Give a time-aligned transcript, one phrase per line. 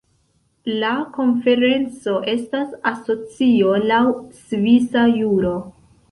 [0.83, 3.99] La konferenco estas asocio laŭ
[4.39, 5.53] svisa juro.